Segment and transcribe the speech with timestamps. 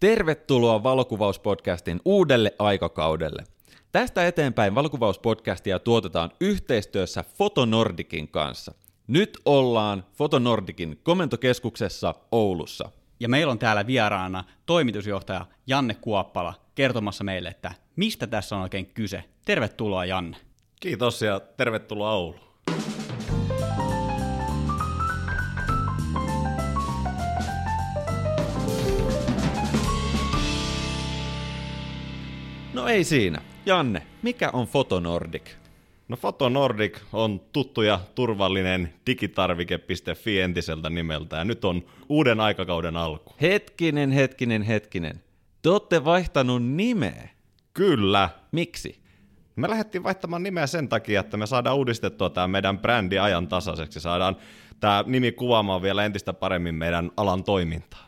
[0.00, 3.44] Tervetuloa Valokuvauspodcastin uudelle aikakaudelle.
[3.92, 8.74] Tästä eteenpäin Valokuvauspodcastia tuotetaan yhteistyössä Fotonordikin kanssa.
[9.06, 12.90] Nyt ollaan Fotonordikin komentokeskuksessa Oulussa.
[13.20, 18.86] Ja meillä on täällä vieraana toimitusjohtaja Janne Kuoppala kertomassa meille, että mistä tässä on oikein
[18.86, 19.24] kyse.
[19.44, 20.36] Tervetuloa Janne.
[20.80, 22.46] Kiitos ja tervetuloa Ouluun.
[32.86, 33.42] No ei siinä.
[33.66, 35.42] Janne, mikä on Fotonordic?
[36.08, 43.34] No Fotonordic on tuttu ja turvallinen digitarvike.fi entiseltä nimeltä ja nyt on uuden aikakauden alku.
[43.40, 45.22] Hetkinen, hetkinen, hetkinen.
[45.62, 47.28] Te olette vaihtanut nimeä.
[47.74, 48.28] Kyllä.
[48.52, 49.00] Miksi?
[49.56, 54.00] Me lähdettiin vaihtamaan nimeä sen takia, että me saadaan uudistettua tämä meidän brändi ajan tasaiseksi.
[54.00, 54.36] Saadaan
[54.80, 58.05] tämä nimi kuvaamaan vielä entistä paremmin meidän alan toimintaa.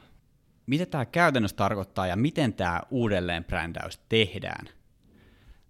[0.68, 4.66] Mitä tämä käytännössä tarkoittaa ja miten tämä uudelleen brändäys tehdään?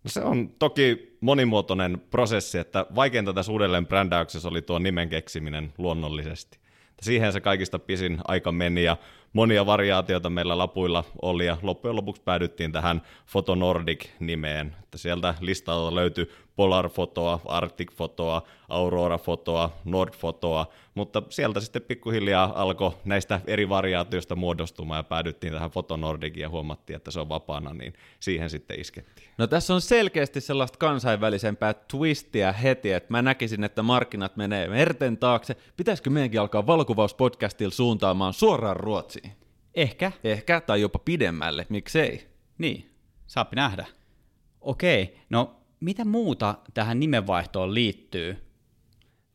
[0.04, 5.72] No se on toki monimuotoinen prosessi, että vaikeinta tässä uudelleen brändäyksessä oli tuo nimen keksiminen
[5.78, 6.58] luonnollisesti.
[7.02, 8.96] Siihen se kaikista pisin aika meni ja
[9.32, 14.76] monia variaatioita meillä lapuilla oli ja loppujen lopuksi päädyttiin tähän Photo Nordic-nimeen.
[14.82, 23.68] Että sieltä listalta löytyi Polar-fotoa, Arctic-fotoa, Aurora-fotoa, Nord-fotoa, mutta sieltä sitten pikkuhiljaa alkoi näistä eri
[23.68, 28.50] variaatioista muodostumaan ja päädyttiin tähän Photo Nordicin ja huomattiin, että se on vapaana, niin siihen
[28.50, 29.28] sitten iskettiin.
[29.38, 35.16] No tässä on selkeästi sellaista kansainvälisempää twistiä heti, että mä näkisin, että markkinat menee merten
[35.16, 35.56] taakse.
[35.76, 39.27] Pitäisikö meidänkin alkaa valokuvauspodcastilla suuntaamaan suoraan Ruotsiin?
[39.74, 40.12] Ehkä.
[40.24, 42.28] Ehkä, tai jopa pidemmälle, miksei?
[42.58, 42.90] Niin,
[43.26, 43.86] saapi nähdä.
[44.60, 48.36] Okei, no mitä muuta tähän nimenvaihtoon liittyy?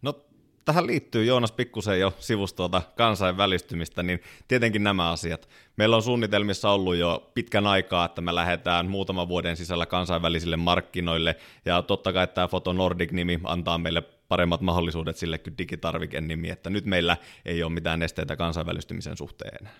[0.01, 0.25] No
[0.65, 5.49] tähän liittyy Joonas pikkusen jo sivustolta kansainvälistymistä, niin tietenkin nämä asiat.
[5.77, 11.35] Meillä on suunnitelmissa ollut jo pitkän aikaa, että me lähdetään muutaman vuoden sisällä kansainvälisille markkinoille,
[11.65, 16.85] ja totta kai tämä Foto Nordic-nimi antaa meille paremmat mahdollisuudet sille kuin digitarvikenimi, että nyt
[16.85, 19.73] meillä ei ole mitään esteitä kansainvälistymisen suhteen enää.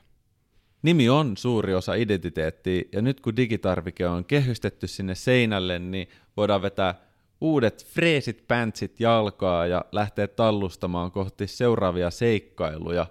[0.83, 6.61] Nimi on suuri osa identiteettiä, ja nyt kun digitarvike on kehystetty sinne seinälle, niin voidaan
[6.61, 6.95] vetää
[7.41, 13.07] uudet freesit pantsit jalkaa ja lähteä tallustamaan kohti seuraavia seikkailuja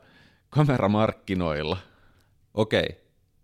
[0.51, 1.77] kameramarkkinoilla.
[2.55, 2.89] Okei,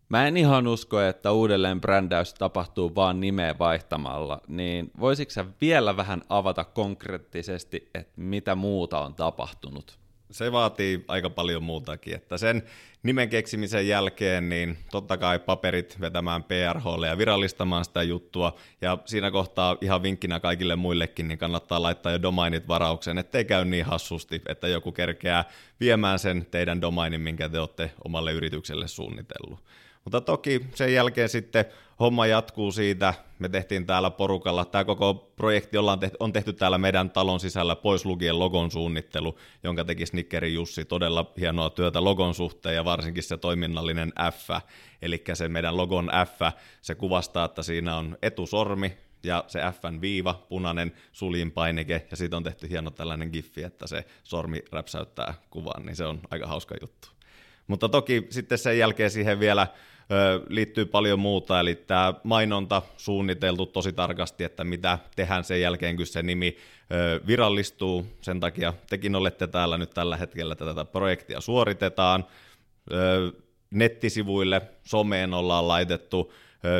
[0.08, 5.96] mä en ihan usko, että uudelleen brändäys tapahtuu vaan nimeä vaihtamalla, niin voisitko sä vielä
[5.96, 9.98] vähän avata konkreettisesti, että mitä muuta on tapahtunut?
[10.30, 12.62] Se vaatii aika paljon muutakin, että sen
[13.02, 19.30] nimen keksimisen jälkeen niin totta kai paperit vetämään PRHlle ja virallistamaan sitä juttua, ja siinä
[19.30, 24.42] kohtaa ihan vinkkinä kaikille muillekin, niin kannattaa laittaa jo domainit varaukseen, ettei käy niin hassusti,
[24.48, 25.44] että joku kerkeää
[25.80, 29.60] viemään sen teidän domainin, minkä te olette omalle yritykselle suunnitellut.
[30.04, 31.64] Mutta toki sen jälkeen sitten
[32.00, 33.14] homma jatkuu siitä.
[33.38, 37.76] Me tehtiin täällä porukalla, tämä koko projekti ollaan tehty, on tehty täällä meidän talon sisällä
[37.76, 40.84] pois lukien logon suunnittelu, jonka teki Snickeri Jussi.
[40.84, 44.50] Todella hienoa työtä logon suhteen ja varsinkin se toiminnallinen F,
[45.02, 50.46] eli se meidän logon F, se kuvastaa, että siinä on etusormi, ja se Fn viiva,
[50.48, 55.96] punainen suljinpainike, ja siitä on tehty hieno tällainen giffi, että se sormi räpsäyttää kuvan, niin
[55.96, 57.17] se on aika hauska juttu.
[57.68, 59.66] Mutta toki sitten sen jälkeen siihen vielä
[60.48, 66.06] liittyy paljon muuta, eli tämä mainonta suunniteltu tosi tarkasti, että mitä tehdään sen jälkeen, kun
[66.06, 66.56] se nimi
[67.26, 68.06] virallistuu.
[68.20, 72.24] Sen takia tekin olette täällä nyt tällä hetkellä, että tätä projektia suoritetaan.
[73.70, 76.32] Nettisivuille, someen ollaan laitettu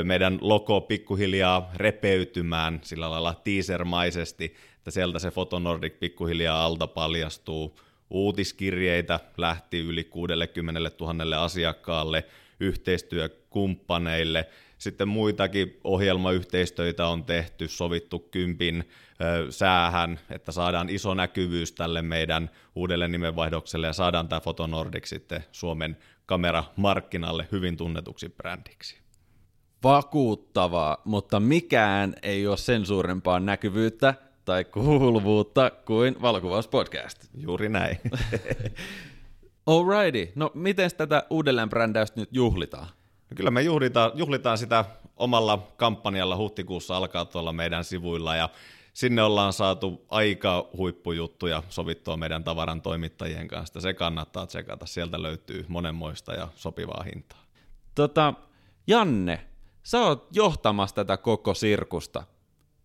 [0.05, 7.79] meidän logo pikkuhiljaa repeytymään sillä lailla teasermaisesti, että sieltä se Fotonordic pikkuhiljaa alta paljastuu.
[8.11, 12.25] Uutiskirjeitä lähti yli 60 000 asiakkaalle,
[12.61, 14.49] yhteistyökumppaneille.
[14.79, 18.89] Sitten muitakin ohjelmayhteistyötä on tehty, sovittu kympin
[19.51, 25.97] säähän, että saadaan iso näkyvyys tälle meidän uudelle nimenvaihdokselle ja saadaan tämä Fotonordic sitten Suomen
[26.27, 28.99] kameramarkkinalle hyvin tunnetuksi brändiksi.
[29.83, 34.15] Vakuuttavaa, mutta mikään ei ole sen suurempaa näkyvyyttä
[34.49, 37.25] tai kuuluvuutta kuin valokuvauspodcast.
[37.35, 37.99] Juuri näin.
[39.67, 42.87] Alrighty, no miten tätä uudelleenbrändäystä nyt juhlitaan?
[43.31, 44.85] No kyllä me juhlitaan, juhlitaan sitä
[45.17, 48.49] omalla kampanjalla huhtikuussa alkaa tuolla meidän sivuilla ja
[48.93, 53.81] sinne ollaan saatu aika huippujuttuja sovittua meidän tavaran toimittajien kanssa.
[53.81, 57.45] Se kannattaa tsekata, sieltä löytyy monenmoista ja sopivaa hintaa.
[57.95, 58.35] Tota,
[58.87, 59.41] Janne,
[59.83, 62.25] sä oot johtamassa tätä koko sirkusta.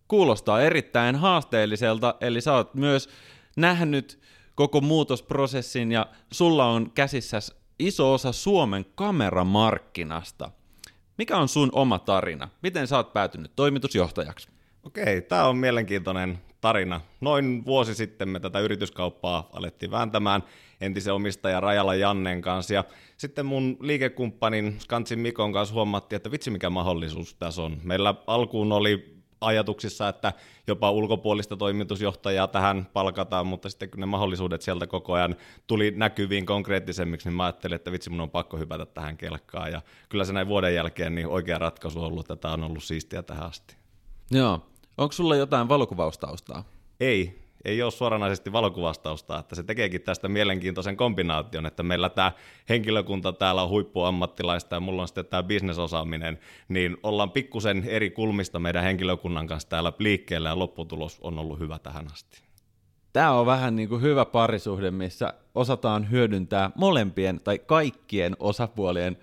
[0.08, 3.08] Kuulostaa erittäin haasteelliselta, eli sä oot myös
[3.56, 4.20] nähnyt
[4.54, 7.38] koko muutosprosessin ja sulla on käsissä
[7.78, 10.50] iso osa Suomen kameramarkkinasta.
[11.18, 12.48] Mikä on sun oma tarina?
[12.62, 14.48] Miten sä oot päätynyt toimitusjohtajaksi?
[14.82, 17.00] Okei, tämä on mielenkiintoinen tarina.
[17.20, 20.42] Noin vuosi sitten me tätä yrityskauppaa alettiin vääntämään
[20.80, 22.74] entisen omistaja Rajala Jannen kanssa.
[22.74, 22.84] Ja
[23.16, 27.80] sitten mun liikekumppanin Skantsin Mikon kanssa huomattiin, että vitsi mikä mahdollisuus tässä on.
[27.82, 29.13] Meillä alkuun oli
[29.46, 30.32] ajatuksissa, että
[30.66, 35.36] jopa ulkopuolista toimitusjohtajaa tähän palkataan, mutta sitten kun ne mahdollisuudet sieltä koko ajan
[35.66, 39.72] tuli näkyviin konkreettisemmiksi, niin mä ajattelin, että vitsi mun on pakko hypätä tähän kelkkaan.
[39.72, 42.84] Ja kyllä se näin vuoden jälkeen niin oikea ratkaisu on ollut, että tämä on ollut
[42.84, 43.76] siistiä tähän asti.
[44.30, 44.66] Joo.
[44.98, 46.64] Onko sulla jotain valokuvaustaustaa?
[47.00, 52.32] Ei, ei ole suoranaisesti valokuvastausta, että se tekeekin tästä mielenkiintoisen kombinaation, että meillä tämä
[52.68, 56.38] henkilökunta täällä on huippuammattilaista ja mulla on sitten tämä bisnesosaaminen,
[56.68, 61.78] niin ollaan pikkusen eri kulmista meidän henkilökunnan kanssa täällä liikkeellä ja lopputulos on ollut hyvä
[61.78, 62.42] tähän asti.
[63.12, 69.16] Tämä on vähän niin kuin hyvä parisuhde, missä osataan hyödyntää molempien tai kaikkien osapuolien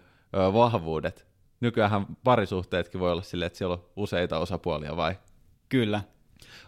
[0.54, 1.28] vahvuudet.
[1.60, 5.16] Nykyään parisuhteetkin voi olla silleen, että siellä on useita osapuolia vai?
[5.70, 6.02] Kyllä.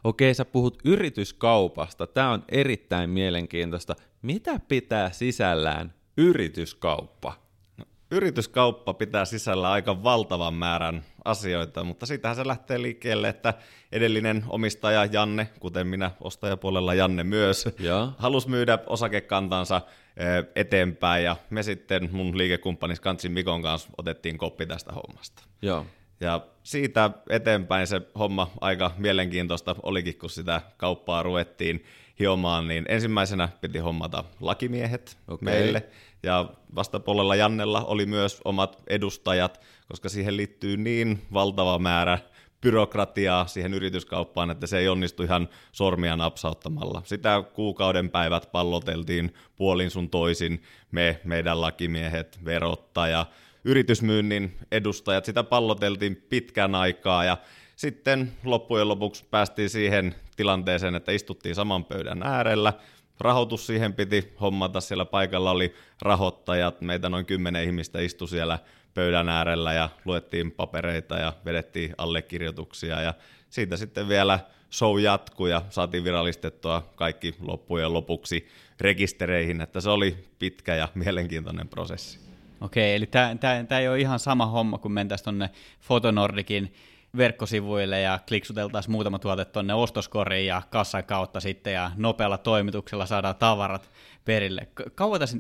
[0.04, 2.08] Okei, sä puhut yrityskaupasta.
[2.08, 3.96] Tämä on erittäin mielenkiintoista.
[4.22, 7.34] Mitä pitää sisällään yrityskauppa?
[7.78, 13.54] No, yrityskauppa pitää sisällä aika valtavan määrän asioita, mutta siitähän se lähtee liikkeelle, että
[13.92, 18.12] edellinen omistaja Janne, kuten minä ostajapuolella Janne myös, ja.
[18.18, 19.82] halusi myydä osakekantansa
[20.18, 25.44] eh, eteenpäin ja me sitten mun liikekumppani Skantsin Mikon kanssa otettiin koppi tästä hommasta.
[25.62, 25.86] Joo.
[26.24, 31.84] Ja siitä eteenpäin se homma aika mielenkiintoista olikin, kun sitä kauppaa ruvettiin
[32.20, 35.46] hiomaan, niin ensimmäisenä piti hommata lakimiehet okay.
[35.46, 35.86] meille,
[36.24, 42.20] ja vastapuolella Jannella oli myös omat edustajat, koska siihen liittyy niin valtava määrä
[42.62, 47.02] byrokratiaa siihen yrityskauppaan, että se ei onnistu ihan sormia napsauttamalla.
[47.06, 50.62] Sitä kuukauden päivät palloteltiin puolin sun toisin,
[50.92, 53.26] me, meidän lakimiehet, verottaja,
[53.66, 57.38] yritysmyynnin edustajat, sitä palloteltiin pitkän aikaa ja
[57.76, 62.74] sitten loppujen lopuksi päästiin siihen tilanteeseen, että istuttiin saman pöydän äärellä,
[63.20, 68.60] rahoitus siihen piti hommata, siellä paikalla oli rahoittajat, meitä noin kymmenen ihmistä istui siellä
[68.94, 73.02] pöydän äärellä ja luettiin papereita ja vedettiin allekirjoituksia.
[73.02, 73.14] Ja
[73.50, 74.40] siitä sitten vielä
[74.72, 78.48] show jatkui ja saatiin virallistettua kaikki loppujen lopuksi
[78.80, 82.33] rekistereihin, että se oli pitkä ja mielenkiintoinen prosessi.
[82.64, 85.50] Okei, eli tämä ei ole ihan sama homma, kun mentäisiin tuonne
[85.82, 86.74] Fotonordikin
[87.18, 93.36] verkkosivuille ja kliksuteltaisiin muutama tuote tuonne ostoskoriin ja kassan kautta sitten ja nopealla toimituksella saadaan
[93.36, 93.90] tavarat
[94.26, 94.68] perille.
[94.96, 95.38] Kauan tässä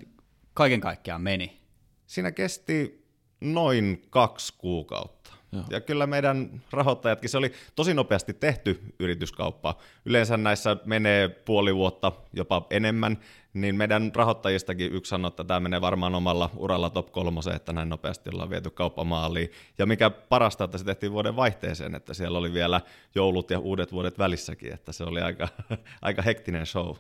[0.54, 1.62] kaiken kaikkiaan meni?
[2.06, 3.06] Siinä kesti
[3.42, 5.33] noin kaksi kuukautta.
[5.54, 5.64] Joo.
[5.70, 9.76] Ja kyllä meidän rahoittajatkin, se oli tosi nopeasti tehty yrityskauppa.
[10.06, 13.18] Yleensä näissä menee puoli vuotta, jopa enemmän,
[13.54, 17.90] niin meidän rahoittajistakin yksi sanoi, että tämä menee varmaan omalla uralla top kolmoseen, että näin
[17.90, 19.52] nopeasti ollaan viety kauppamaaliin.
[19.78, 22.82] Ja mikä parasta, että se tehtiin vuoden vaihteeseen, että siellä oli vielä
[23.16, 25.48] joulut ja uudet vuodet välissäkin, että se oli aika,
[26.02, 26.96] aika hektinen show.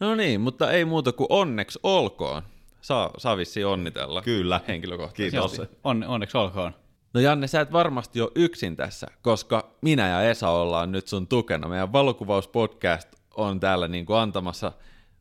[0.00, 2.42] No niin, mutta ei muuta kuin onneksi olkoon.
[2.80, 4.22] Saa, saa vissiin onnitella.
[4.22, 4.60] Kyllä.
[4.68, 5.56] Henkilökohtaisesti.
[5.56, 5.76] Kiitos.
[5.84, 6.72] On, onneksi olkoon.
[7.14, 11.26] No Janne, sä et varmasti ole yksin tässä, koska minä ja Esa ollaan nyt sun
[11.26, 11.68] tukena.
[11.68, 14.72] Meidän valokuvauspodcast on täällä niin kuin antamassa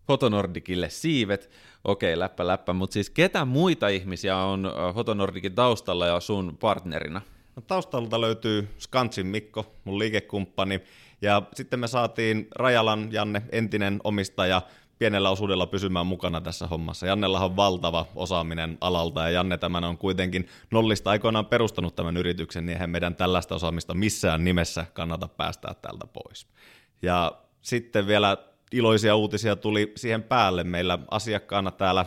[0.07, 1.49] Fotonordikille siivet.
[1.83, 7.21] Okei, läppä läppä, mutta siis ketä muita ihmisiä on Fotonordikin taustalla ja sun partnerina?
[7.55, 10.81] No, taustalta löytyy Skantsin Mikko, mun liikekumppani,
[11.21, 14.61] ja sitten me saatiin Rajalan Janne, entinen omistaja,
[14.99, 17.07] pienellä osuudella pysymään mukana tässä hommassa.
[17.07, 22.65] Jannella on valtava osaaminen alalta ja Janne tämän on kuitenkin nollista aikoinaan perustanut tämän yrityksen,
[22.65, 26.47] niin eihän meidän tällaista osaamista missään nimessä kannata päästää täältä pois.
[27.01, 28.37] Ja sitten vielä
[28.71, 30.63] iloisia uutisia tuli siihen päälle.
[30.63, 32.05] Meillä asiakkaana täällä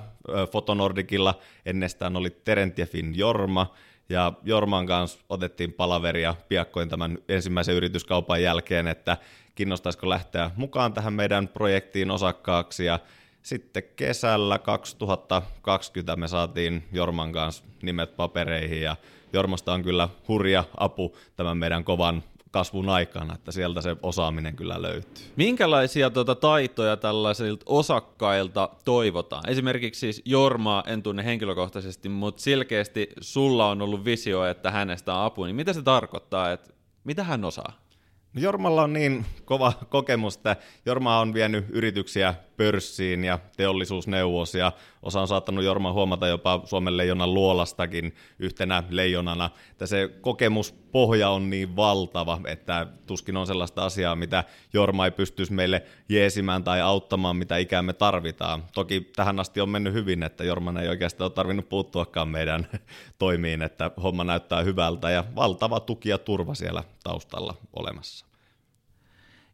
[0.53, 1.35] Fotonordikilla
[1.67, 3.75] ennestään oli Terentiefin Jorma,
[4.09, 9.17] ja Jorman kanssa otettiin palaveria piakkoin tämän ensimmäisen yrityskaupan jälkeen, että
[9.61, 12.99] kiinnostaisiko lähteä mukaan tähän meidän projektiin osakkaaksi ja
[13.43, 18.97] sitten kesällä 2020 me saatiin Jorman kanssa nimet papereihin ja
[19.33, 24.83] Jormasta on kyllä hurja apu tämän meidän kovan kasvun aikana, että sieltä se osaaminen kyllä
[24.83, 25.25] löytyy.
[25.37, 29.49] Minkälaisia tuota, taitoja tällaisilta osakkailta toivotaan?
[29.49, 35.25] Esimerkiksi siis Jormaa en tunne henkilökohtaisesti, mutta selkeästi sulla on ollut visio, että hänestä on
[35.25, 36.71] apu, niin mitä se tarkoittaa, että
[37.05, 37.90] mitä hän osaa?
[38.35, 40.57] No Jormalla on niin kova kokemus, että
[40.87, 46.97] Jorma on vienyt yrityksiä pörssiin ja teollisuusneuvos ja osa on saattanut Jorma huomata jopa Suomen
[46.97, 49.51] leijonan luolastakin yhtenä leijonana.
[49.71, 55.53] Että se kokemuspohja on niin valtava, että tuskin on sellaista asiaa, mitä Jorma ei pystyisi
[55.53, 58.65] meille jeesimään tai auttamaan, mitä ikään me tarvitaan.
[58.75, 62.69] Toki tähän asti on mennyt hyvin, että Jorman ei oikeastaan ole tarvinnut puuttuakaan meidän
[63.19, 68.27] toimiin, että homma näyttää hyvältä ja valtava tuki ja turva siellä taustalla olemassa.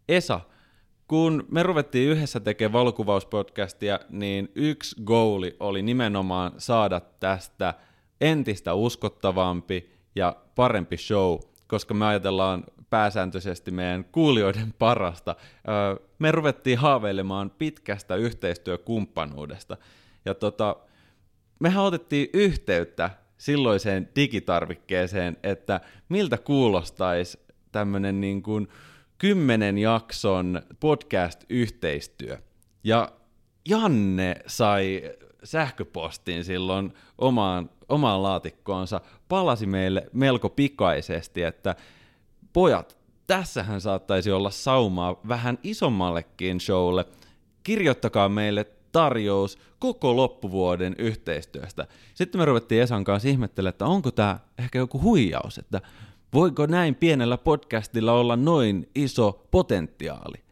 [0.09, 0.41] Esa,
[1.09, 7.75] kun me ruvettiin yhdessä tekemään valokuvauspodcastia, niin yksi goali oli nimenomaan saada tästä
[8.21, 15.37] entistä uskottavampi ja parempi show, koska me ajatellaan pääsääntöisesti meidän kuulijoiden parasta.
[16.19, 19.77] Me ruvettiin haaveilemaan pitkästä yhteistyökumppanuudesta.
[20.25, 20.77] Ja tota,
[21.61, 27.39] mehän otettiin yhteyttä silloiseen digitarvikkeeseen, että miltä kuulostaisi
[27.73, 28.69] tämmöinen niin kuin
[29.19, 32.39] kymmenen jakson podcast-yhteistyö.
[32.85, 33.13] Ja
[33.69, 35.03] Janne sai
[35.45, 41.75] sähköpostiin silloin omaan, omaan laatikkoonsa, palasi meille melko pikaisesti, että
[42.53, 47.05] pojat, tässähän saattaisi olla saumaa vähän isommallekin showlle.
[47.63, 51.87] Kirjoittakaa meille tarjous koko loppuvuoden yhteistyöstä.
[52.15, 55.81] Sitten me ruvettiin Esan kanssa ihmettelemään, että onko tämä ehkä joku huijaus, että
[56.35, 60.43] voiko näin pienellä podcastilla olla noin iso potentiaali?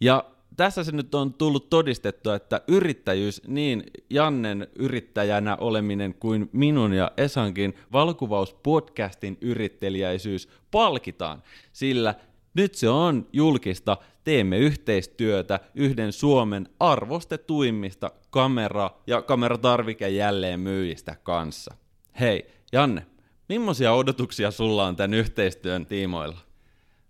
[0.00, 0.24] Ja
[0.56, 7.12] tässä se nyt on tullut todistettua, että yrittäjyys, niin Jannen yrittäjänä oleminen kuin minun ja
[7.16, 12.14] Esankin valokuvauspodcastin yrittelijäisyys palkitaan, sillä
[12.54, 21.74] nyt se on julkista, teemme yhteistyötä yhden Suomen arvostetuimmista kamera- ja kameratarvike jälleen myyjistä kanssa.
[22.20, 23.06] Hei, Janne,
[23.48, 26.38] millaisia odotuksia sulla on tämän yhteistyön tiimoilla?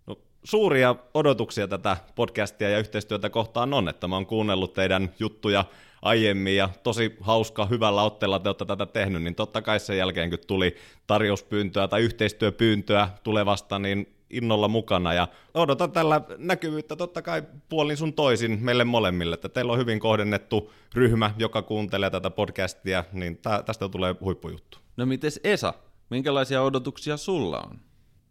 [0.06, 5.64] No, suuria odotuksia tätä podcastia ja yhteistyötä kohtaan on, että mä oon kuunnellut teidän juttuja
[6.02, 10.30] aiemmin ja tosi hauska, hyvällä otteella te olette tätä tehnyt, niin totta kai sen jälkeen
[10.30, 17.42] kun tuli tarjouspyyntöä tai yhteistyöpyyntöä tulevasta, niin innolla mukana ja odotan tällä näkyvyyttä totta kai
[17.68, 23.04] puolin sun toisin meille molemmille, että teillä on hyvin kohdennettu ryhmä, joka kuuntelee tätä podcastia,
[23.12, 24.78] niin tästä tulee huippujuttu.
[24.96, 25.74] No mites Esa,
[26.12, 27.78] minkälaisia odotuksia sulla on?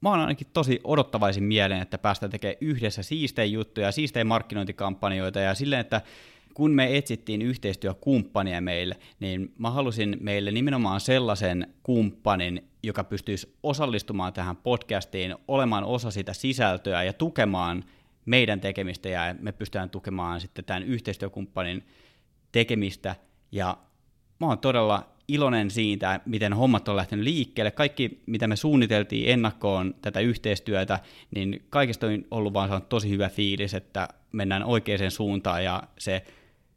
[0.02, 5.54] Mä oon ainakin tosi odottavaisin mielen, että päästään tekemään yhdessä siistejä juttuja, siistejä markkinointikampanjoita ja
[5.54, 6.02] silleen, että
[6.54, 14.34] kun me etsittiin yhteistyökumppania meille, niin mä halusin meille nimenomaan sellaisen kumppanin, joka pystyisi osallistumaan
[14.34, 17.84] tähän podcastiin, olemaan osa sitä sisältöä ja tukemaan
[18.26, 21.88] meidän tekemistä ja me pystytään tukemaan sitten tämän yhteistyökumppanin
[22.52, 23.16] tekemistä
[23.52, 23.78] ja
[24.40, 27.72] mä oon todella iloinen siitä, miten hommat on lähtenyt liikkeelle.
[27.72, 31.00] Kaikki, mitä me suunniteltiin ennakkoon tätä yhteistyötä,
[31.36, 36.26] niin kaikista on ollut vaan tosi hyvä fiilis, että mennään oikeaan suuntaan ja se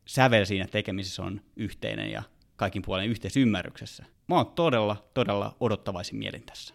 [0.07, 2.23] sävel siinä tekemisessä on yhteinen ja
[2.57, 4.05] kaikin puolen yhteisymmärryksessä.
[4.29, 6.75] Mä oon todella, todella odottavaisin mielin tässä.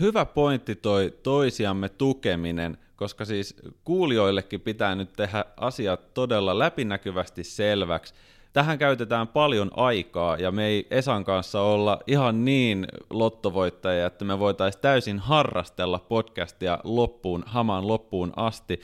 [0.00, 8.14] Hyvä pointti toi toisiamme tukeminen, koska siis kuulijoillekin pitää nyt tehdä asiat todella läpinäkyvästi selväksi.
[8.56, 14.38] Tähän käytetään paljon aikaa ja me ei Esan kanssa olla ihan niin lottovoittajia, että me
[14.38, 18.80] voitaisiin täysin harrastella podcastia loppuun, hamaan loppuun asti.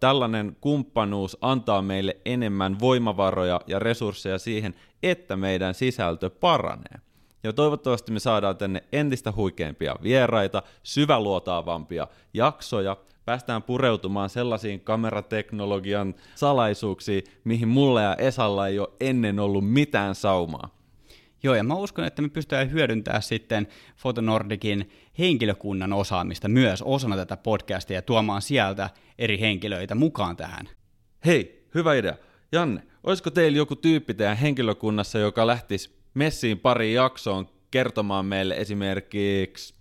[0.00, 7.00] Tällainen kumppanuus antaa meille enemmän voimavaroja ja resursseja siihen, että meidän sisältö paranee.
[7.42, 17.24] Ja toivottavasti me saadaan tänne entistä huikeampia vieraita, syväluotaavampia jaksoja, päästään pureutumaan sellaisiin kamerateknologian salaisuuksiin,
[17.44, 20.82] mihin mulla ja Esalla ei ole ennen ollut mitään saumaa.
[21.42, 27.36] Joo, ja mä uskon, että me pystytään hyödyntämään sitten Fotonordicin henkilökunnan osaamista myös osana tätä
[27.36, 30.68] podcastia ja tuomaan sieltä eri henkilöitä mukaan tähän.
[31.26, 32.14] Hei, hyvä idea.
[32.52, 39.74] Janne, olisiko teillä joku tyyppi teidän henkilökunnassa, joka lähtisi messiin pari jaksoon kertomaan meille esimerkiksi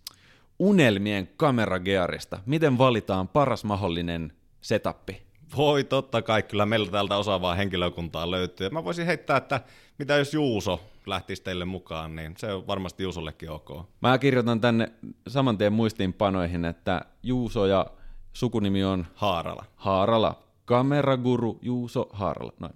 [0.61, 2.39] unelmien kameragearista.
[2.45, 5.21] Miten valitaan paras mahdollinen setappi?
[5.57, 8.69] Voi totta kai, kyllä meillä täältä osaavaa henkilökuntaa löytyy.
[8.69, 9.61] Mä voisin heittää, että
[9.99, 13.69] mitä jos Juuso lähtisi teille mukaan, niin se on varmasti Juusollekin ok.
[14.01, 14.91] Mä kirjoitan tänne
[15.27, 17.85] saman tien muistiinpanoihin, että Juuso ja
[18.33, 19.65] sukunimi on Haarala.
[19.75, 20.43] Haarala.
[20.65, 22.53] Kameraguru Juuso Haarala.
[22.59, 22.73] Noin.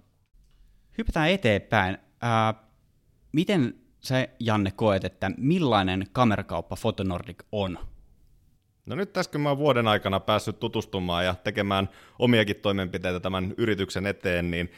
[0.98, 1.98] Hypätään eteenpäin.
[2.24, 2.54] Äh,
[3.32, 7.78] miten sä, Janne, koet, että millainen kamerakauppa Fotonordic on?
[8.86, 11.88] No nyt tässä kun mä oon vuoden aikana päässyt tutustumaan ja tekemään
[12.18, 14.70] omiakin toimenpiteitä tämän yrityksen eteen, niin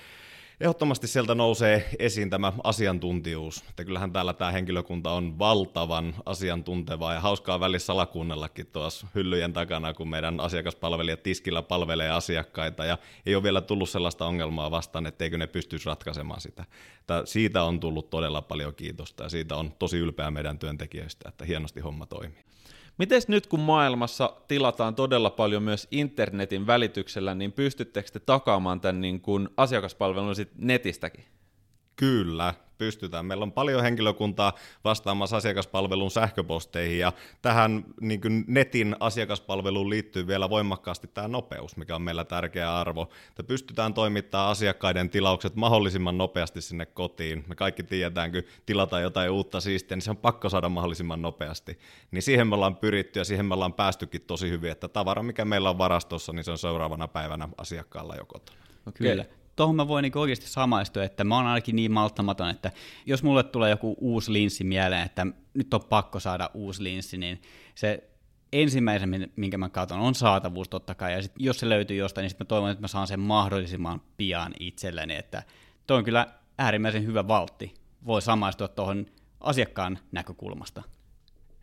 [0.60, 3.64] ehdottomasti sieltä nousee esiin tämä asiantuntijuus.
[3.70, 9.94] Että kyllähän täällä tämä henkilökunta on valtavan asiantuntevaa ja hauskaa välissä salakuunnellakin tuossa hyllyjen takana,
[9.94, 15.38] kun meidän asiakaspalvelijat tiskillä palvelee asiakkaita ja ei ole vielä tullut sellaista ongelmaa vastaan, etteikö
[15.38, 16.64] ne pystyisi ratkaisemaan sitä.
[17.00, 21.44] Että siitä on tullut todella paljon kiitosta ja siitä on tosi ylpeä meidän työntekijöistä, että
[21.44, 22.48] hienosti homma toimii.
[22.98, 29.00] Miten nyt kun maailmassa tilataan todella paljon myös internetin välityksellä, niin pystyttekö te takaamaan tämän
[29.00, 31.24] niin kuin asiakaspalvelun sit netistäkin?
[31.96, 33.26] Kyllä, pystytään.
[33.26, 34.52] Meillä on paljon henkilökuntaa
[34.84, 41.94] vastaamassa asiakaspalvelun sähköposteihin ja tähän niin kuin netin asiakaspalveluun liittyy vielä voimakkaasti tämä nopeus, mikä
[41.94, 43.08] on meillä tärkeä arvo.
[43.28, 47.44] Että pystytään toimittamaan asiakkaiden tilaukset mahdollisimman nopeasti sinne kotiin.
[47.48, 51.78] Me kaikki tiedetään, kun tilataan jotain uutta siistiä, niin se on pakko saada mahdollisimman nopeasti.
[52.10, 55.44] Niin siihen me ollaan pyritty ja siihen me ollaan päästykin tosi hyvin, että tavara, mikä
[55.44, 58.58] meillä on varastossa, niin se on seuraavana päivänä asiakkaalla jo kotona.
[58.86, 59.08] Okay.
[59.08, 59.24] Kyllä
[59.58, 62.72] tuohon mä voin niin oikeasti samaistua, että mä oon ainakin niin malttamaton, että
[63.06, 67.42] jos mulle tulee joku uusi linssi mieleen, että nyt on pakko saada uusi linssi, niin
[67.74, 68.10] se
[68.52, 72.30] ensimmäisen, minkä mä katson, on saatavuus totta kai, ja sit, jos se löytyy jostain, niin
[72.30, 75.42] sitten mä toivon, että mä saan sen mahdollisimman pian itselleni, että
[75.86, 76.26] toi on kyllä
[76.58, 77.74] äärimmäisen hyvä valtti.
[78.06, 79.06] Voi samaistua tuohon
[79.40, 80.82] asiakkaan näkökulmasta.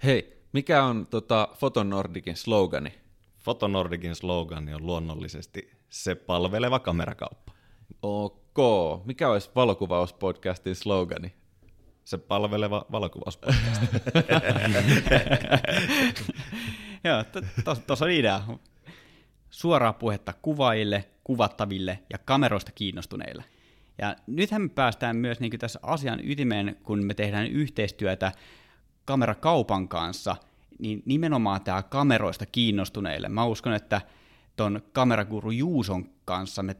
[0.03, 2.93] Hei, mikä on tota, Fotonordicin slogani?
[3.37, 7.54] Fotonordicin slogani on luonnollisesti se palveleva kamerakauppa.
[8.01, 8.57] Ok.
[9.05, 11.33] Mikä olisi valokuvauspodcastin slogani?
[12.05, 13.81] Se palveleva valokuvauspodcast.
[17.03, 17.23] Joo,
[17.87, 18.41] tuossa on idea.
[19.49, 23.43] Suoraa puhetta kuvaajille, kuvattaville ja kameroista kiinnostuneille.
[23.97, 28.31] Ja nythän me päästään myös niin tässä asian ytimeen, kun me tehdään yhteistyötä
[29.05, 30.35] kamerakaupan kanssa,
[30.79, 33.29] niin nimenomaan tämä kameroista kiinnostuneille.
[33.29, 34.01] Mä uskon, että
[34.55, 36.75] ton kameraguru Juuson kanssa me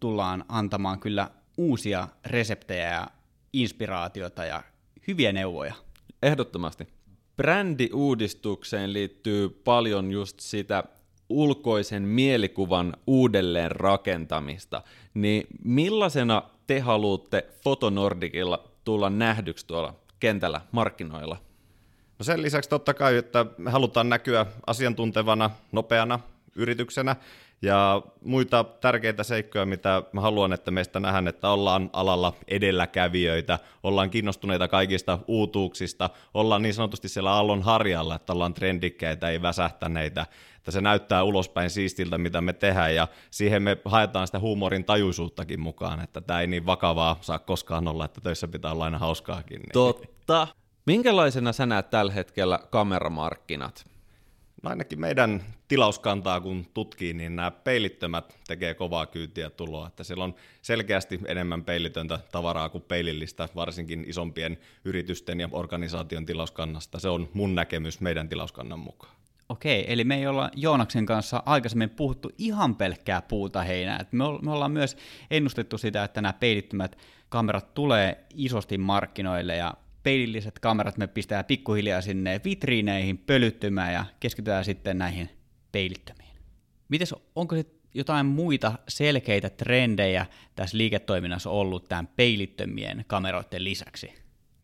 [0.00, 3.06] tullaan antamaan kyllä uusia reseptejä ja
[3.52, 4.62] inspiraatiota ja
[5.08, 5.74] hyviä neuvoja.
[6.22, 6.88] Ehdottomasti.
[7.36, 10.84] Brändiuudistukseen liittyy paljon just sitä
[11.28, 14.82] ulkoisen mielikuvan uudelleen rakentamista,
[15.14, 21.36] niin millaisena te haluatte Fotonordicilla tulla nähdyksi tuolla kentällä markkinoilla?
[22.18, 26.20] No sen lisäksi totta kai, että me halutaan näkyä asiantuntevana, nopeana
[26.54, 27.16] yrityksenä,
[27.62, 34.10] ja muita tärkeitä seikkoja, mitä mä haluan, että meistä nähdään, että ollaan alalla edelläkävijöitä, ollaan
[34.10, 40.70] kiinnostuneita kaikista uutuuksista, ollaan niin sanotusti siellä allon harjalla, että ollaan trendikkäitä, ei väsähtäneitä, että
[40.70, 46.00] se näyttää ulospäin siistiltä, mitä me tehdään, ja siihen me haetaan sitä huumorin tajuisuuttakin mukaan,
[46.00, 49.58] että tämä ei niin vakavaa saa koskaan olla, että töissä pitää olla aina hauskaakin.
[49.58, 49.72] Niin.
[49.72, 50.46] Totta.
[50.86, 53.84] Minkälaisena sä näet tällä hetkellä kameramarkkinat?
[54.62, 60.24] No ainakin meidän tilauskantaa kun tutkii, niin nämä peilittömät tekee kovaa kyytiä tuloa, että siellä
[60.24, 66.98] on selkeästi enemmän peilitöntä tavaraa kuin peilillistä, varsinkin isompien yritysten ja organisaation tilauskannasta.
[66.98, 69.12] Se on mun näkemys meidän tilauskannan mukaan.
[69.48, 74.04] Okei, eli me ei olla Joonaksen kanssa aikaisemmin puhuttu ihan pelkkää puuta heinää.
[74.12, 74.96] Me ollaan myös
[75.30, 82.00] ennustettu sitä, että nämä peilittömät kamerat tulee isosti markkinoille ja peililliset kamerat me pistää pikkuhiljaa
[82.00, 85.30] sinne vitriineihin pölyttymään ja keskitytään sitten näihin
[85.72, 86.36] peilittömiin.
[86.88, 94.12] Mites, onko se jotain muita selkeitä trendejä tässä liiketoiminnassa ollut tämän peilittömien kameroiden lisäksi?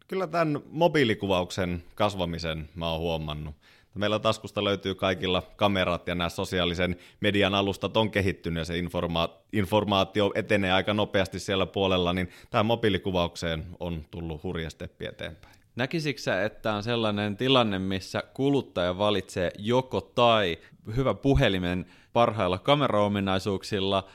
[0.08, 3.54] Kyllä tämän mobiilikuvauksen kasvamisen mä oon huomannut.
[3.94, 9.42] Meillä taskusta löytyy kaikilla kamerat ja nämä sosiaalisen median alustat on kehittynyt ja se informa-
[9.52, 15.54] informaatio etenee aika nopeasti siellä puolella, niin tähän mobiilikuvaukseen on tullut hurja steppi eteenpäin.
[15.76, 20.58] Näkisikö että on sellainen tilanne, missä kuluttaja valitsee joko tai
[20.96, 24.08] hyvä puhelimen parhailla kameraominaisuuksilla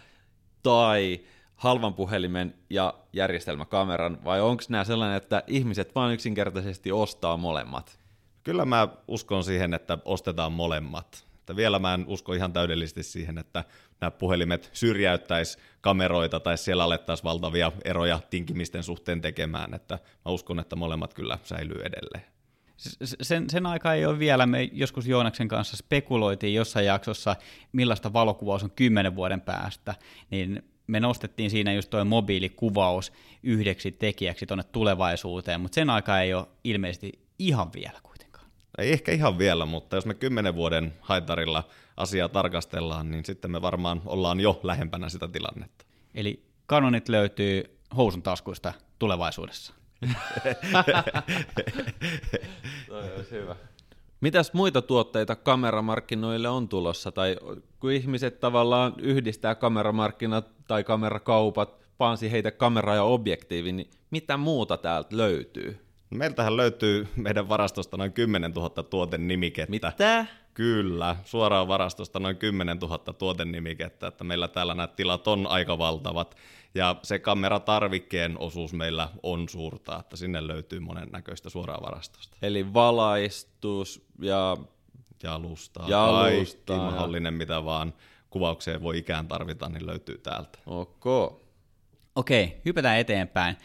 [0.64, 1.20] tai
[1.56, 8.00] halvan puhelimen ja järjestelmäkameran, vai onko nämä sellainen, että ihmiset vain yksinkertaisesti ostaa molemmat?
[8.44, 11.26] Kyllä mä uskon siihen, että ostetaan molemmat.
[11.40, 13.64] Että vielä mä en usko ihan täydellisesti siihen, että
[14.02, 19.74] nämä puhelimet syrjäyttäisi kameroita tai siellä alettaisiin valtavia eroja tinkimisten suhteen tekemään.
[19.74, 22.24] Että mä uskon, että molemmat kyllä säilyy edelleen.
[23.22, 24.46] Sen, sen aika ei ole vielä.
[24.46, 27.36] Me joskus Joonaksen kanssa spekuloitiin jossain jaksossa,
[27.72, 29.96] millaista valokuvaus on kymmenen vuoden päästä,
[30.32, 36.34] niin me nostettiin siinä just tuo mobiilikuvaus yhdeksi tekijäksi tuonne tulevaisuuteen, mutta sen aika ei
[36.34, 38.00] ole ilmeisesti ihan vielä
[38.78, 41.64] ei ehkä ihan vielä, mutta jos me kymmenen vuoden haitarilla
[41.98, 45.86] asiaa tarkastellaan, niin sitten me varmaan ollaan jo lähempänä sitä tilannetta.
[46.16, 49.74] Eli kanonit löytyy housun taskuista tulevaisuudessa.
[52.88, 53.56] Toi olisi hyvä.
[54.22, 57.12] Mitäs muita tuotteita kameramarkkinoille on tulossa?
[57.12, 57.38] Tai
[57.80, 64.78] kun ihmiset tavallaan yhdistää kameramarkkinat tai kamerakaupat Paansi heitä kamera ja objektiivi, niin mitä muuta
[64.78, 65.89] täältä löytyy?
[66.10, 69.70] Meiltähän löytyy meidän varastosta noin 10 000 tuotennimikettä.
[69.72, 70.26] Mitä?
[70.54, 76.36] Kyllä, suoraan varastosta noin 10 000 tuotennimikettä, että meillä täällä nämä tilat on aika valtavat.
[76.76, 82.38] Ja se kameratarvikkeen osuus meillä on suurta, että sinne löytyy monen näköistä suoraan varastosta.
[82.42, 84.58] Eli valaistus ja
[85.24, 87.94] Jalusta, Jalusta kaikki ja- mahdollinen, mitä vaan
[88.30, 90.60] kuvaukseen voi ikään tarvita, niin löytyy täältä.
[90.66, 91.06] ok.
[92.16, 93.58] Okei, hypätään eteenpäin.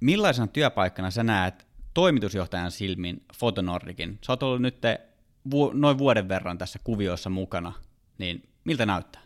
[0.00, 4.18] Millaisena työpaikkana sä näet toimitusjohtajan silmin Fotonordikin?
[4.26, 4.76] Sä oot ollut nyt
[5.50, 7.72] vu- noin vuoden verran tässä kuviossa mukana,
[8.18, 9.22] niin miltä näyttää?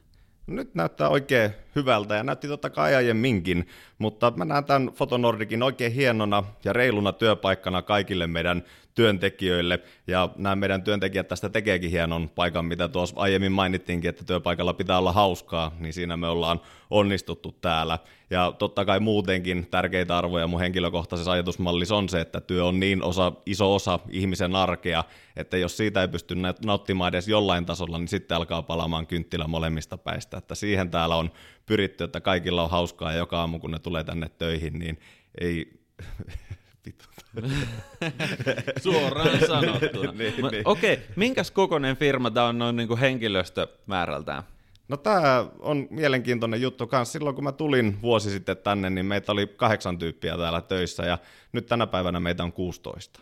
[0.47, 5.93] Nyt näyttää oikein hyvältä ja näytti totta kai aiemminkin, mutta mä näen tämän Fotonordikin oikein
[5.93, 8.63] hienona ja reiluna työpaikkana kaikille meidän
[9.01, 9.79] työntekijöille.
[10.07, 14.99] Ja nämä meidän työntekijät tästä tekeekin hienon paikan, mitä tuossa aiemmin mainittiinkin, että työpaikalla pitää
[14.99, 16.61] olla hauskaa, niin siinä me ollaan
[16.91, 17.99] onnistuttu täällä.
[18.31, 23.03] Ja totta kai muutenkin tärkeitä arvoja mun henkilökohtaisessa ajatusmallissa on se, että työ on niin
[23.03, 25.05] osa, iso osa ihmisen arkea,
[25.37, 26.35] että jos siitä ei pysty
[26.65, 30.39] nauttimaan edes jollain tasolla, niin sitten alkaa palaamaan kynttilä molemmista päistä.
[30.39, 31.31] Että siihen täällä on
[31.67, 34.99] pyritty, että kaikilla on hauskaa ja joka aamu kun ne tulee tänne töihin, niin
[35.41, 35.81] ei...
[36.87, 37.05] Vittu.
[38.83, 40.13] Suoraan sanottuna.
[40.13, 40.69] Niin, Ma- niin.
[40.69, 44.43] Okei, minkäs kokoinen firma tämä on noin niin kuin henkilöstömäärältään?
[44.89, 47.13] No tämä on mielenkiintoinen juttu kanssa.
[47.13, 51.19] Silloin kun mä tulin vuosi sitten tänne, niin meitä oli kahdeksan tyyppiä täällä töissä ja
[51.53, 53.21] nyt tänä päivänä meitä on 16.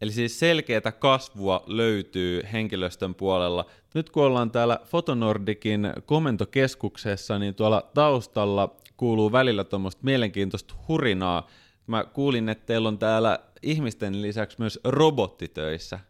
[0.00, 3.66] Eli siis selkeätä kasvua löytyy henkilöstön puolella.
[3.94, 11.46] Nyt kun ollaan täällä Fotonordikin komentokeskuksessa, niin tuolla taustalla kuuluu välillä tuommoista mielenkiintoista hurinaa.
[11.90, 16.00] Mä kuulin, että teillä on täällä ihmisten lisäksi myös robottitöissä.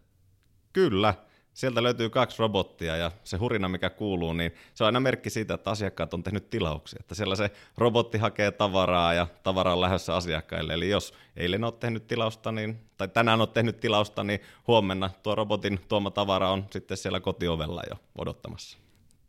[0.73, 1.14] Kyllä,
[1.53, 5.55] sieltä löytyy kaksi robottia ja se hurina, mikä kuuluu, niin se on aina merkki siitä,
[5.55, 6.97] että asiakkaat on tehnyt tilauksia.
[7.01, 10.73] Että siellä se robotti hakee tavaraa ja tavara on lähdössä asiakkaille.
[10.73, 15.35] Eli jos eilen olet tehnyt tilausta, niin, tai tänään olet tehnyt tilausta, niin huomenna tuo
[15.35, 18.79] robotin tuoma tavara on sitten siellä kotiovella jo odottamassa.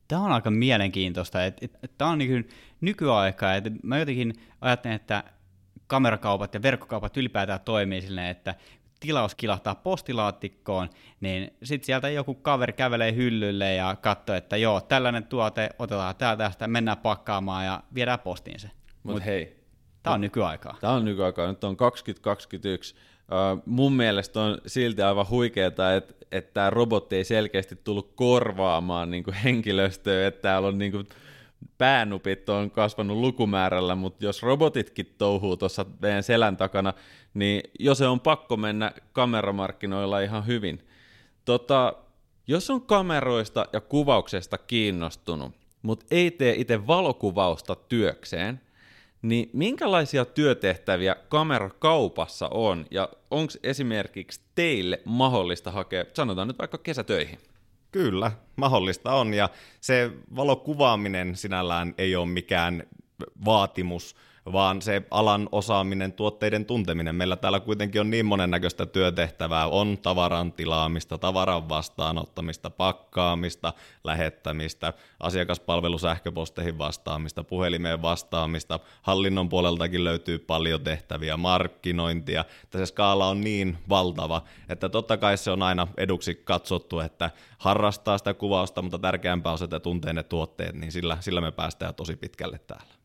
[0.08, 1.46] Tämä on aika mielenkiintoista.
[1.46, 2.50] että et, et, tämä on niin
[2.82, 3.56] nykyaikaa.
[3.56, 5.24] Et mä jotenkin ajattelen, että
[5.92, 8.56] kamerakaupat ja verkkokaupat ylipäätään toimii silleen, että
[9.00, 10.90] tilaus kilahtaa postilaatikkoon,
[11.22, 16.44] niin sitten sieltä joku kaveri kävelee hyllylle ja katsoo, että joo, tällainen tuote otetaan täältä
[16.44, 18.72] tästä, mennään pakkaamaan ja viedään postiin se.
[19.04, 19.62] Mutta hei,
[20.04, 20.78] Tämä on nykyaikaa.
[20.82, 22.96] Tämä on nykyaikaa, nyt on 2021.
[22.96, 29.12] Uh, mun mielestä on silti aivan huikeeta, että, että tämä robotti ei selkeästi tullut korvaamaan
[29.12, 31.08] niin kuin henkilöstöä, että täällä on niin kuin,
[31.78, 36.94] päänupit on kasvanut lukumäärällä, mutta jos robotitkin touhuu tuossa meidän selän takana,
[37.34, 40.88] niin jo se on pakko mennä kameramarkkinoilla ihan hyvin.
[41.46, 41.94] Tota,
[42.48, 48.62] jos on kameroista ja kuvauksesta kiinnostunut, mutta ei tee itse valokuvausta työkseen,
[49.22, 57.40] niin minkälaisia työtehtäviä kamerakaupassa on, ja onko esimerkiksi teille mahdollista hakea, sanotaan nyt vaikka kesätöihin?
[57.92, 59.50] Kyllä, mahdollista on, ja
[59.82, 62.84] se valokuvaaminen sinällään ei ole mikään
[63.46, 67.16] vaatimus, vaan se alan osaaminen, tuotteiden tunteminen.
[67.16, 69.68] Meillä täällä kuitenkin on niin monennäköistä työtehtävää.
[69.68, 73.74] On tavaran tilaamista, tavaran vastaanottamista, pakkaamista,
[74.04, 78.80] lähettämistä, asiakaspalvelu sähköposteihin vastaamista, puhelimeen vastaamista.
[79.02, 82.46] Hallinnon puoleltakin löytyy paljon tehtäviä, markkinointia.
[82.72, 88.18] Se skaala on niin valtava, että totta kai se on aina eduksi katsottu, että harrastaa
[88.18, 91.96] sitä kuvausta, mutta tärkeämpää on se, että tuntee ne tuotteet, niin sillä, sillä me päästään
[91.96, 93.01] tosi pitkälle täällä.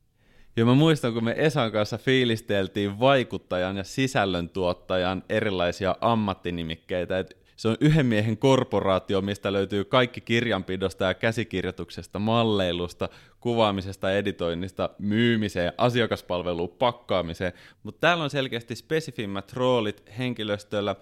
[0.56, 7.68] Ja mä muistan, kun me Esan kanssa fiilisteltiin vaikuttajan ja sisällöntuottajan erilaisia ammattinimikkeitä, että se
[7.68, 13.08] on yhden miehen korporaatio, mistä löytyy kaikki kirjanpidosta ja käsikirjoituksesta, malleilusta,
[13.40, 17.52] kuvaamisesta, editoinnista, myymiseen, asiakaspalveluun, pakkaamiseen.
[17.82, 20.96] Mutta täällä on selkeästi spesifimmät roolit henkilöstöllä.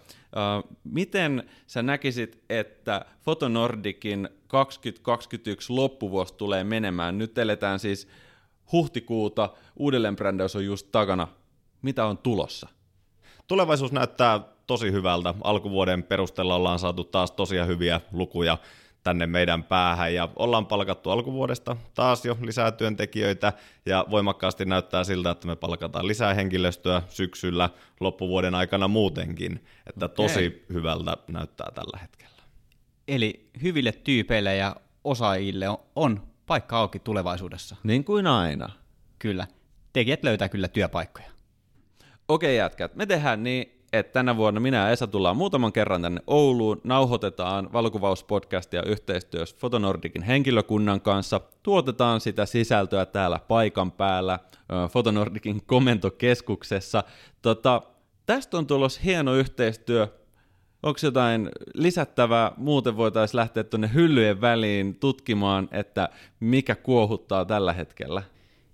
[0.84, 7.18] Miten sä näkisit, että Fotonordikin 2021 loppuvuosi tulee menemään?
[7.18, 8.08] Nyt eletään siis
[8.72, 11.28] huhtikuuta, uudelleenbrändäys on just takana.
[11.82, 12.68] Mitä on tulossa?
[13.46, 15.34] Tulevaisuus näyttää tosi hyvältä.
[15.44, 18.58] Alkuvuoden perusteella ollaan saatu taas tosia hyviä lukuja
[19.04, 23.52] tänne meidän päähän ja ollaan palkattu alkuvuodesta taas jo lisää työntekijöitä
[23.86, 30.16] ja voimakkaasti näyttää siltä, että me palkataan lisää henkilöstöä syksyllä loppuvuoden aikana muutenkin, että Okei.
[30.16, 32.42] tosi hyvältä näyttää tällä hetkellä.
[33.08, 37.76] Eli hyville tyypeille ja osaajille on paikka auki tulevaisuudessa.
[37.82, 38.70] Niin kuin aina.
[39.18, 39.46] Kyllä.
[39.92, 41.26] Tekijät löytää kyllä työpaikkoja.
[42.28, 46.20] Okei jätkät, me tehdään niin, että tänä vuonna minä ja Esa tullaan muutaman kerran tänne
[46.26, 54.38] Ouluun, nauhoitetaan valokuvauspodcastia yhteistyössä Fotonordikin henkilökunnan kanssa, tuotetaan sitä sisältöä täällä paikan päällä
[54.90, 57.04] Fotonordikin komentokeskuksessa.
[57.42, 57.82] Tota,
[58.26, 60.08] tästä on tulossa hieno yhteistyö
[60.84, 66.08] onko jotain lisättävää, muuten voitaisiin lähteä tuonne hyllyjen väliin tutkimaan, että
[66.40, 68.22] mikä kuohuttaa tällä hetkellä?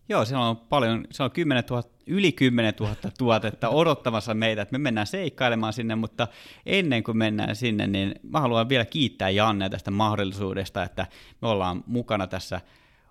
[0.09, 4.73] Joo, siellä on paljon, siellä on 10 000, yli 10 000 tuotetta odottamassa meitä, että
[4.73, 6.29] me mennään seikkailemaan sinne, mutta
[6.67, 11.07] ennen kuin mennään sinne, niin mä haluan vielä kiittää Janne tästä mahdollisuudesta, että
[11.43, 12.61] me ollaan mukana tässä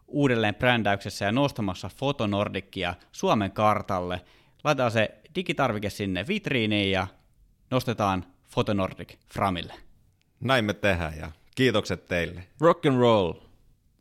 [0.07, 4.21] uudelleen brändäyksessä ja nostamassa Fotonordikia Suomen kartalle.
[4.63, 7.07] Laitetaan se digitarvike sinne vitriiniin ja
[7.71, 9.73] nostetaan Fotonordic Framille.
[10.39, 12.43] Näin me tehdään ja kiitokset teille.
[12.59, 13.33] Rock and roll.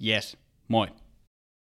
[0.07, 0.89] Yes, moi.